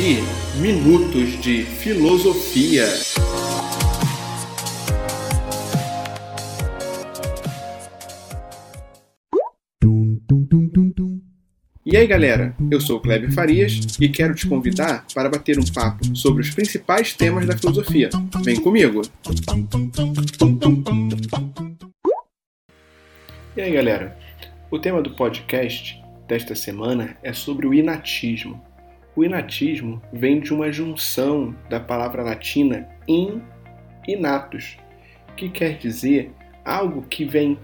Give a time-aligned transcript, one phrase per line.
[0.00, 0.22] ouvir
[0.56, 2.86] Minutos de Filosofia.
[11.84, 15.64] E aí galera, eu sou o Kleber Farias e quero te convidar para bater um
[15.64, 18.08] papo sobre os principais temas da filosofia.
[18.42, 19.02] Vem comigo!
[23.54, 24.16] E aí galera,
[24.70, 28.69] o tema do podcast desta semana é sobre o inatismo.
[29.14, 33.40] O inatismo vem de uma junção da palavra latina in
[34.06, 34.76] e natus,
[35.36, 36.30] que quer dizer
[36.64, 37.58] algo que vem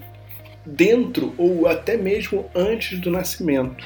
[0.64, 3.84] dentro ou até mesmo antes do nascimento.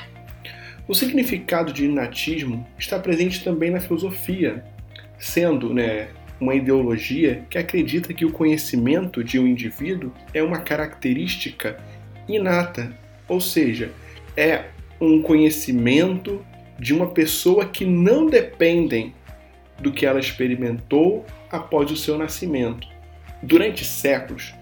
[0.89, 4.65] O significado de inatismo está presente também na filosofia,
[5.19, 6.09] sendo né,
[6.41, 11.79] uma ideologia que acredita que o conhecimento de um indivíduo é uma característica
[12.27, 12.93] inata,
[13.29, 13.93] ou seja,
[14.37, 14.65] é
[15.01, 16.45] um conhecimento
[16.81, 19.15] de uma pessoa que não dependem
[19.79, 22.89] do que ela experimentou após o seu nascimento.
[23.43, 24.55] Durante séculos,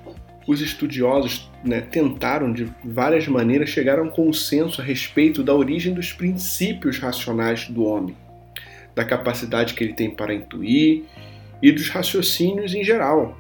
[0.47, 5.95] os estudiosos né, tentaram de várias maneiras chegar a um consenso a respeito da origem
[5.95, 8.17] dos princípios racionais do homem,
[8.95, 11.05] da capacidade que ele tem para intuir
[11.63, 13.39] e dos raciocínios em geral.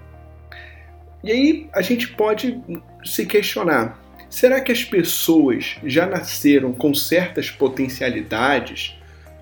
[1.24, 2.60] E aí a gente pode
[3.04, 3.98] se questionar:
[4.28, 8.98] será que as pessoas já nasceram com certas potencialidades,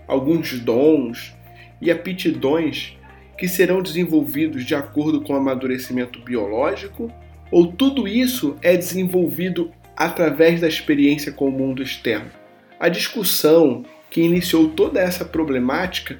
[0.06, 1.34] alguns dons
[1.80, 2.96] e aptidões
[3.36, 7.10] que serão desenvolvidos de acordo com o amadurecimento biológico?
[7.50, 12.30] Ou tudo isso é desenvolvido através da experiência com o mundo externo?
[12.78, 16.18] A discussão que iniciou toda essa problemática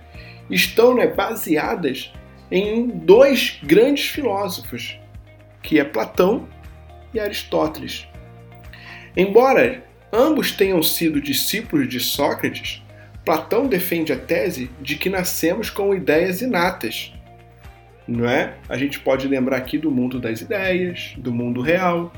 [0.51, 2.13] estão né, baseadas
[2.51, 4.99] em dois grandes filósofos,
[5.63, 6.49] que é Platão
[7.13, 8.07] e Aristóteles.
[9.17, 12.83] Embora ambos tenham sido discípulos de Sócrates,
[13.25, 17.13] Platão defende a tese de que nascemos com ideias inatas,
[18.07, 18.55] não é?
[18.69, 22.13] A gente pode lembrar aqui do mundo das ideias, do mundo real.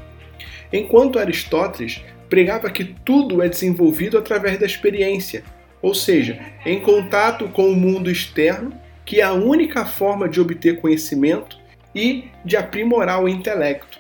[0.73, 5.43] Enquanto Aristóteles pregava que tudo é desenvolvido através da experiência,
[5.81, 10.81] ou seja, em contato com o mundo externo, que é a única forma de obter
[10.81, 11.57] conhecimento
[11.95, 13.99] e de aprimorar o intelecto.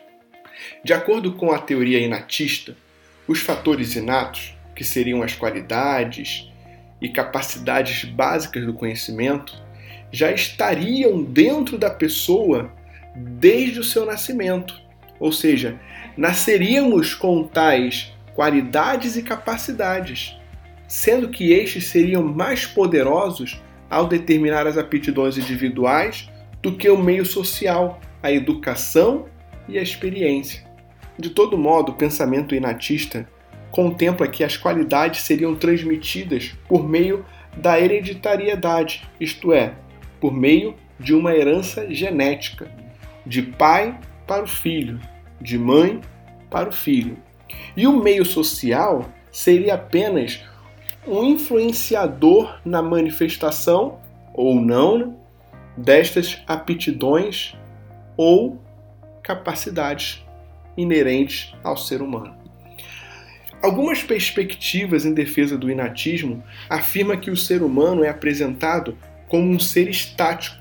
[0.85, 2.77] De acordo com a teoria inatista,
[3.29, 6.51] os fatores inatos, que seriam as qualidades
[7.01, 9.63] e capacidades básicas do conhecimento,
[10.11, 12.73] já estariam dentro da pessoa
[13.15, 14.81] desde o seu nascimento.
[15.21, 15.79] Ou seja,
[16.17, 20.37] nasceríamos com tais qualidades e capacidades,
[20.87, 23.61] sendo que estes seriam mais poderosos
[23.91, 26.31] ao determinar as aptidões individuais
[26.63, 29.27] do que o meio social, a educação
[29.69, 30.68] e a experiência.
[31.19, 33.29] De todo modo, o pensamento inatista
[33.71, 37.25] contempla que as qualidades seriam transmitidas por meio
[37.57, 39.75] da hereditariedade, isto é,
[40.21, 42.71] por meio de uma herança genética,
[43.27, 45.01] de pai para o filho,
[45.41, 46.01] de mãe
[46.49, 47.17] para o filho.
[47.77, 50.41] E o meio social seria apenas
[51.07, 53.99] um influenciador na manifestação
[54.35, 55.17] ou não
[55.77, 57.57] destas aptidões
[58.17, 58.61] ou
[59.23, 60.25] capacidades
[60.79, 62.35] inerentes ao ser humano.
[63.61, 68.97] Algumas perspectivas em defesa do inatismo afirmam que o ser humano é apresentado
[69.27, 70.57] como um ser estático,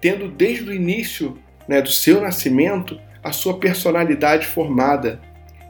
[0.00, 1.38] tendo desde o início
[1.68, 5.20] né, do seu nascimento a sua personalidade formada.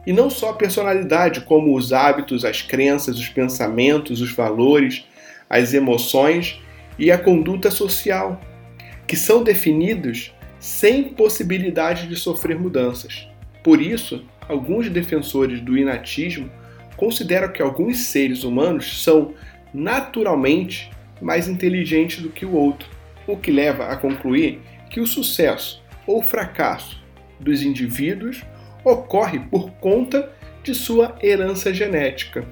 [0.05, 5.05] E não só a personalidade, como os hábitos, as crenças, os pensamentos, os valores,
[5.49, 6.61] as emoções
[6.97, 8.39] e a conduta social,
[9.05, 13.27] que são definidos sem possibilidade de sofrer mudanças.
[13.67, 16.49] Por isso, alguns defensores do inatismo
[16.95, 19.33] consideram que alguns seres humanos são
[19.73, 20.89] naturalmente
[21.21, 22.87] mais inteligente do que o outro,
[23.27, 27.03] o que leva a concluir que o sucesso ou fracasso
[27.41, 28.41] dos indivíduos
[28.85, 30.31] ocorre por conta
[30.63, 32.47] de sua herança genética.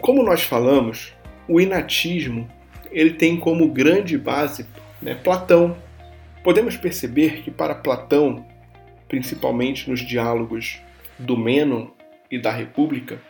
[0.00, 1.14] Como nós falamos,
[1.46, 2.48] o inatismo
[2.90, 4.66] ele tem como grande base
[5.00, 5.76] né, Platão.
[6.42, 8.49] Podemos perceber que para Platão,
[9.10, 10.80] principalmente nos diálogos
[11.18, 11.88] do Mênon
[12.30, 13.20] e da República,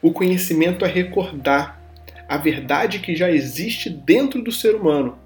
[0.00, 1.78] o conhecimento é recordar
[2.26, 5.18] a verdade que já existe dentro do ser humano.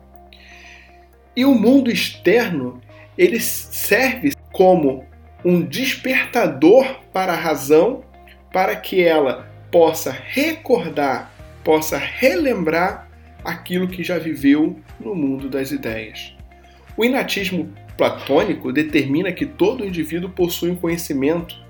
[1.36, 2.82] E o mundo externo,
[3.16, 5.06] ele serve como
[5.44, 8.04] um despertador para a razão,
[8.52, 11.32] para que ela possa recordar,
[11.62, 13.08] possa relembrar
[13.44, 16.34] aquilo que já viveu no mundo das ideias.
[16.96, 21.62] O inatismo platônico determina que todo indivíduo possui um conhecimento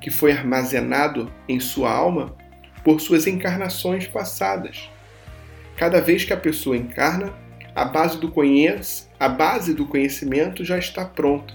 [0.00, 2.34] que foi armazenado em sua alma
[2.84, 4.90] por suas encarnações passadas.
[5.76, 7.32] Cada vez que a pessoa encarna,
[7.74, 11.54] a base do, conhece, a base do conhecimento já está pronta.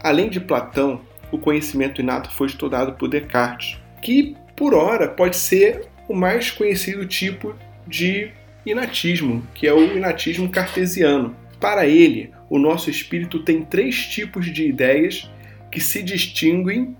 [0.00, 5.88] Além de Platão, o conhecimento inato foi estudado por Descartes, que, por ora, pode ser
[6.08, 7.54] o mais conhecido tipo
[7.86, 8.30] de
[8.64, 11.36] inatismo, que é o inatismo cartesiano.
[11.60, 15.30] Para ele, o nosso espírito tem três tipos de ideias
[15.70, 16.96] que se distinguem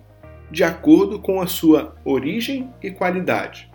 [0.50, 3.70] de acordo com a sua origem e qualidade.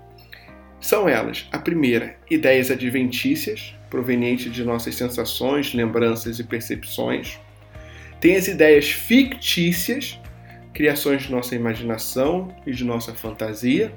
[0.80, 7.40] São elas, a primeira, ideias adventícias, provenientes de nossas sensações, lembranças e percepções.
[8.20, 10.20] Tem as ideias fictícias,
[10.74, 13.94] criações de nossa imaginação e de nossa fantasia.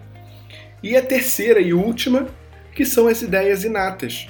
[0.82, 2.28] E a terceira e última,
[2.72, 4.28] que são as ideias inatas,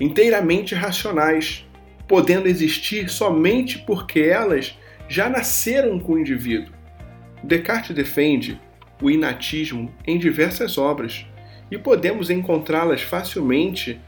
[0.00, 1.67] inteiramente racionais,
[2.08, 4.76] podendo existir somente porque elas
[5.08, 6.74] já nasceram com o indivíduo.
[7.44, 8.58] Descartes defende
[9.00, 11.26] o inatismo em diversas obras
[11.70, 14.00] e podemos encontrá-las facilmente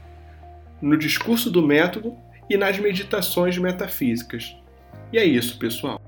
[0.81, 2.17] no discurso do método
[2.49, 4.55] e nas meditações metafísicas.
[5.13, 6.01] E é isso, pessoal.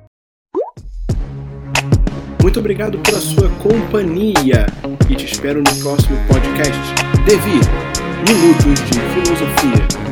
[2.42, 4.66] Muito obrigado pela sua companhia
[5.10, 6.94] e te espero no próximo podcast.
[7.26, 7.60] Devi
[8.28, 10.03] Minutos de Filosofia.